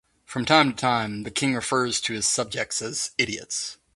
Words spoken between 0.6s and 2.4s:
to time, the king refers to his